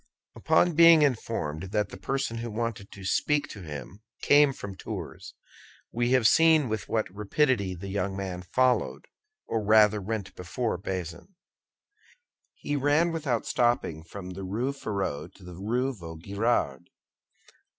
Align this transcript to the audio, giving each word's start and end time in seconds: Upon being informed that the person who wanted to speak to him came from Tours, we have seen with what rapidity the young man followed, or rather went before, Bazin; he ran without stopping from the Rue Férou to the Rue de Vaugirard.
Upon 0.35 0.73
being 0.73 1.03
informed 1.03 1.69
that 1.73 1.89
the 1.89 1.95
person 1.97 2.37
who 2.37 2.49
wanted 2.49 2.91
to 2.91 3.05
speak 3.05 3.47
to 3.49 3.61
him 3.61 4.01
came 4.23 4.51
from 4.51 4.75
Tours, 4.75 5.35
we 5.91 6.09
have 6.13 6.27
seen 6.27 6.67
with 6.69 6.89
what 6.89 7.07
rapidity 7.13 7.75
the 7.75 7.87
young 7.89 8.17
man 8.17 8.41
followed, 8.41 9.05
or 9.45 9.63
rather 9.63 10.01
went 10.01 10.33
before, 10.35 10.79
Bazin; 10.79 11.35
he 12.55 12.75
ran 12.75 13.11
without 13.11 13.45
stopping 13.45 14.03
from 14.03 14.31
the 14.31 14.43
Rue 14.43 14.71
Férou 14.73 15.31
to 15.35 15.43
the 15.43 15.53
Rue 15.53 15.93
de 15.93 15.99
Vaugirard. 15.99 16.89